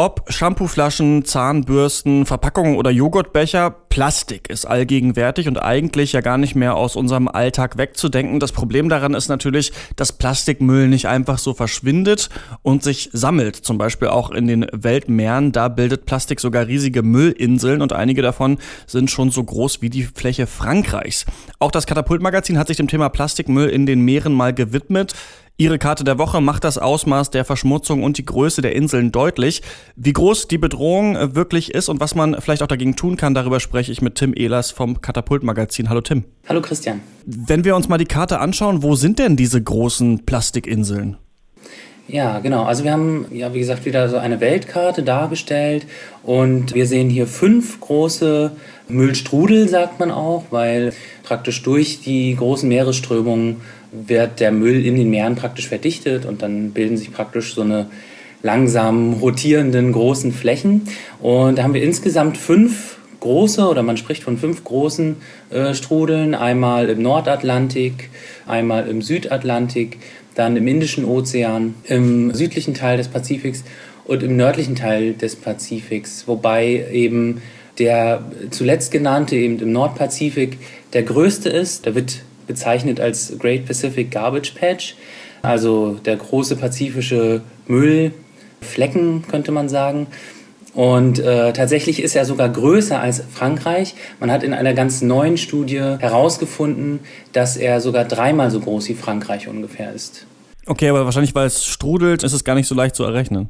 [0.00, 6.74] Ob Shampooflaschen, Zahnbürsten, Verpackungen oder Joghurtbecher, Plastik ist allgegenwärtig und eigentlich ja gar nicht mehr
[6.74, 8.40] aus unserem Alltag wegzudenken.
[8.40, 12.30] Das Problem daran ist natürlich, dass Plastikmüll nicht einfach so verschwindet
[12.62, 13.56] und sich sammelt.
[13.56, 15.52] Zum Beispiel auch in den Weltmeeren.
[15.52, 18.56] Da bildet Plastik sogar riesige Müllinseln und einige davon
[18.86, 21.26] sind schon so groß wie die Fläche Frankreichs.
[21.58, 25.14] Auch das Katapultmagazin hat sich dem Thema Plastikmüll in den Meeren mal gewidmet.
[25.60, 29.60] Ihre Karte der Woche macht das Ausmaß der Verschmutzung und die Größe der Inseln deutlich.
[29.94, 33.34] Wie groß die Bedrohung äh, wirklich ist und was man vielleicht auch dagegen tun kann,
[33.34, 35.90] darüber spreche ich mit Tim Ehlers vom Katapult-Magazin.
[35.90, 36.24] Hallo Tim.
[36.48, 37.02] Hallo Christian.
[37.26, 41.18] Wenn wir uns mal die Karte anschauen, wo sind denn diese großen Plastikinseln?
[42.12, 42.64] Ja, genau.
[42.64, 45.86] Also wir haben ja, wie gesagt, wieder so eine Weltkarte dargestellt
[46.24, 48.50] und wir sehen hier fünf große
[48.88, 53.60] Müllstrudel, sagt man auch, weil praktisch durch die großen Meeresströmungen
[53.92, 57.86] wird der Müll in den Meeren praktisch verdichtet und dann bilden sich praktisch so eine
[58.42, 60.82] langsam rotierenden großen Flächen.
[61.20, 65.16] Und da haben wir insgesamt fünf große oder man spricht von fünf großen
[65.50, 66.34] äh, Strudeln.
[66.34, 68.10] Einmal im Nordatlantik,
[68.46, 69.98] einmal im Südatlantik,
[70.34, 73.64] dann im Indischen Ozean, im südlichen Teil des Pazifiks
[74.04, 76.26] und im nördlichen Teil des Pazifiks.
[76.26, 77.42] Wobei eben
[77.78, 80.58] der zuletzt genannte, eben im Nordpazifik,
[80.92, 81.86] der größte ist.
[81.86, 84.96] Da wird bezeichnet als Great Pacific Garbage Patch,
[85.42, 90.08] also der große pazifische Müllflecken, könnte man sagen.
[90.74, 93.94] Und äh, tatsächlich ist er sogar größer als Frankreich.
[94.20, 97.00] Man hat in einer ganz neuen Studie herausgefunden,
[97.32, 100.26] dass er sogar dreimal so groß wie Frankreich ungefähr ist.
[100.66, 103.48] Okay, aber wahrscheinlich, weil es strudelt, ist es gar nicht so leicht zu errechnen.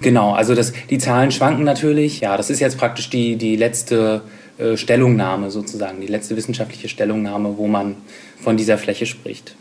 [0.00, 2.20] Genau, also das, die Zahlen schwanken natürlich.
[2.20, 4.22] Ja, das ist jetzt praktisch die, die letzte
[4.58, 7.96] äh, Stellungnahme sozusagen, die letzte wissenschaftliche Stellungnahme, wo man
[8.40, 9.56] von dieser Fläche spricht.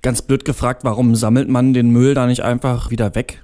[0.00, 3.42] Ganz blöd gefragt, warum sammelt man den Müll da nicht einfach wieder weg?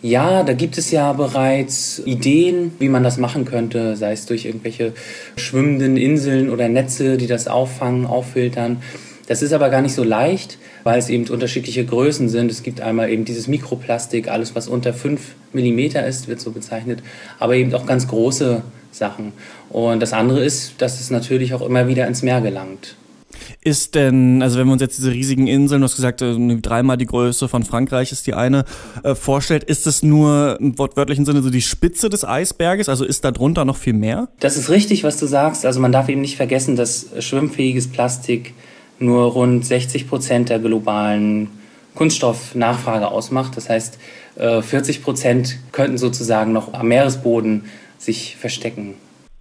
[0.00, 4.44] Ja, da gibt es ja bereits Ideen, wie man das machen könnte, sei es durch
[4.44, 4.92] irgendwelche
[5.36, 8.80] schwimmenden Inseln oder Netze, die das auffangen, auffiltern.
[9.26, 12.50] Das ist aber gar nicht so leicht, weil es eben unterschiedliche Größen sind.
[12.50, 15.20] Es gibt einmal eben dieses Mikroplastik, alles was unter 5
[15.52, 17.02] mm ist, wird so bezeichnet,
[17.40, 19.32] aber eben auch ganz große Sachen.
[19.68, 22.94] Und das andere ist, dass es natürlich auch immer wieder ins Meer gelangt.
[23.62, 26.96] Ist denn, also wenn wir uns jetzt diese riesigen Inseln, du hast gesagt, äh, dreimal
[26.96, 28.64] die Größe von Frankreich ist die eine,
[29.02, 32.88] äh, vorstellt, ist es nur im wortwörtlichen Sinne so die Spitze des Eisberges?
[32.88, 34.28] Also ist da drunter noch viel mehr?
[34.40, 35.66] Das ist richtig, was du sagst.
[35.66, 38.54] Also man darf eben nicht vergessen, dass schwimmfähiges Plastik
[38.98, 41.48] nur rund 60 Prozent der globalen
[41.94, 43.56] Kunststoffnachfrage ausmacht.
[43.56, 43.98] Das heißt,
[44.36, 47.64] 40 äh, Prozent könnten sozusagen noch am Meeresboden
[47.98, 48.94] sich verstecken.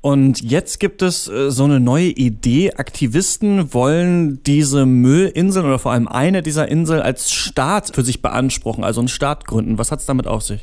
[0.08, 2.72] Und jetzt gibt es äh, so eine neue Idee.
[2.72, 8.86] Aktivisten wollen diese Müllinseln oder vor allem eine dieser Inseln als Staat für sich beanspruchen,
[8.86, 9.78] also einen Staat gründen.
[9.78, 10.62] Was hat es damit auf sich?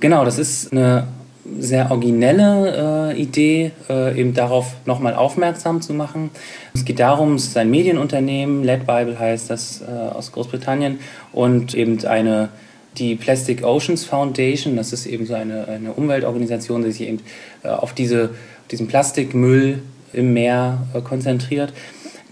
[0.00, 1.06] Genau, das ist eine
[1.56, 6.30] sehr originelle äh, Idee, äh, eben darauf nochmal aufmerksam zu machen.
[6.74, 10.98] Es geht darum, es ist ein Medienunternehmen, Led Bible heißt das äh, aus Großbritannien
[11.32, 12.48] und eben eine
[12.98, 17.20] die Plastic Oceans Foundation, das ist eben so eine, eine Umweltorganisation, die sich eben
[17.62, 18.30] äh, auf diese,
[18.70, 19.82] diesen Plastikmüll
[20.12, 21.72] im Meer äh, konzentriert.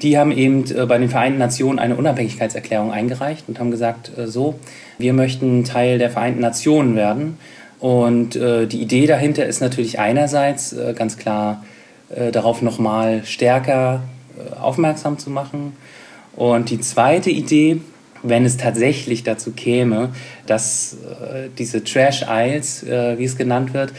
[0.00, 4.58] Die haben eben äh, bei den Vereinten Nationen eine Unabhängigkeitserklärung eingereicht und haben gesagt, so,
[4.98, 7.38] wir möchten Teil der Vereinten Nationen werden.
[7.80, 11.64] Und die Idee dahinter ist natürlich einerseits ganz klar
[12.30, 14.04] darauf nochmal stärker
[14.60, 15.72] aufmerksam zu machen.
[16.36, 17.80] Und die zweite Idee
[18.22, 20.10] wenn es tatsächlich dazu käme,
[20.46, 23.92] dass äh, diese Trash Isles, äh, wie es genannt wird,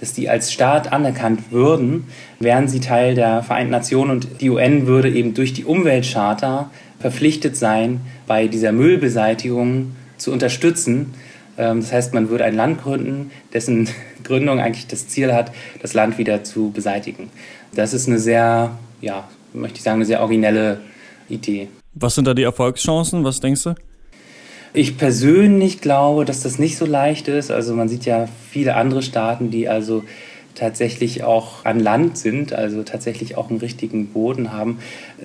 [0.00, 2.04] dass die als Staat anerkannt würden,
[2.38, 7.56] wären sie Teil der Vereinten Nationen und die UN würde eben durch die Umweltcharta verpflichtet
[7.56, 11.14] sein, bei dieser Müllbeseitigung zu unterstützen.
[11.58, 13.88] Ähm, das heißt, man würde ein Land gründen, dessen
[14.24, 15.52] Gründung eigentlich das Ziel hat,
[15.82, 17.30] das Land wieder zu beseitigen.
[17.74, 20.80] Das ist eine sehr, ja, möchte ich sagen, eine sehr originelle
[21.28, 21.68] Idee.
[21.94, 23.24] Was sind da die Erfolgschancen?
[23.24, 23.74] Was denkst du?
[24.76, 27.50] Ich persönlich glaube, dass das nicht so leicht ist.
[27.50, 30.04] Also man sieht ja viele andere Staaten, die also
[30.54, 34.80] tatsächlich auch an Land sind, also tatsächlich auch einen richtigen Boden haben,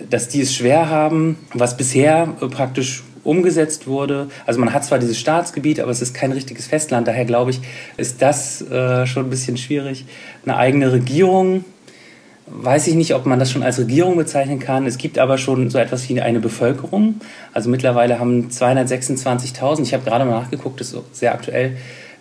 [0.10, 4.30] dass die es schwer haben, was bisher praktisch umgesetzt wurde.
[4.46, 7.06] Also man hat zwar dieses Staatsgebiet, aber es ist kein richtiges Festland.
[7.10, 7.60] Daher glaube ich,
[7.98, 10.06] ist das äh, schon ein bisschen schwierig.
[10.46, 11.66] Eine eigene Regierung
[12.48, 14.86] weiß ich nicht, ob man das schon als Regierung bezeichnen kann.
[14.86, 17.16] Es gibt aber schon so etwas wie eine Bevölkerung.
[17.54, 21.78] Also mittlerweile haben 226.000, ich habe gerade mal nachgeguckt, das ist sehr aktuell,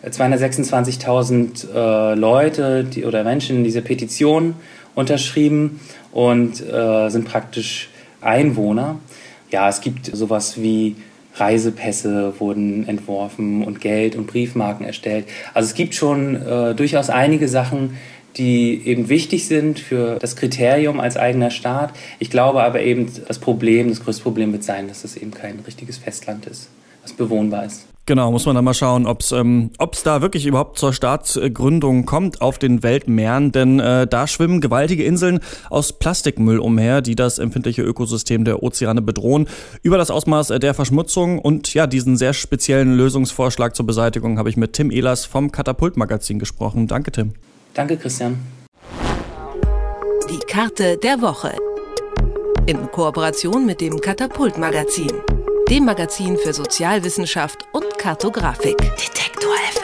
[0.09, 4.55] 226.000 äh, Leute die, oder Menschen diese Petition
[4.95, 5.81] unterschrieben
[6.13, 7.91] und äh, sind praktisch
[8.21, 8.97] Einwohner.
[9.51, 10.97] Ja, es gibt sowas wie
[11.35, 15.27] Reisepässe wurden entworfen und Geld und Briefmarken erstellt.
[15.55, 17.97] Also es gibt schon äh, durchaus einige Sachen,
[18.37, 21.93] die eben wichtig sind für das Kriterium als eigener Staat.
[22.19, 25.61] Ich glaube aber eben, das Problem, das größte Problem wird sein, dass es eben kein
[25.61, 26.69] richtiges Festland ist,
[27.03, 27.87] was bewohnbar ist.
[28.11, 32.07] Genau, muss man dann mal schauen, ob es ähm, ob's da wirklich überhaupt zur Staatsgründung
[32.07, 35.39] kommt auf den Weltmeeren, denn äh, da schwimmen gewaltige Inseln
[35.69, 39.47] aus Plastikmüll umher, die das empfindliche Ökosystem der Ozeane bedrohen.
[39.83, 44.57] Über das Ausmaß der Verschmutzung und ja, diesen sehr speziellen Lösungsvorschlag zur Beseitigung habe ich
[44.57, 46.89] mit Tim Ehlers vom Katapult-Magazin gesprochen.
[46.89, 47.35] Danke, Tim.
[47.75, 48.41] Danke, Christian.
[50.29, 51.53] Die Karte der Woche.
[52.67, 55.13] In Kooperation mit dem Katapult-Magazin,
[55.71, 58.77] dem Magazin für Sozialwissenschaft und Kartografik.
[58.77, 59.80] Detektor FM.